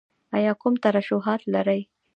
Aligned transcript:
ایا 0.37 0.53
کوم 0.61 0.73
ترشحات 0.83 1.41
لرئ؟ 1.53 1.81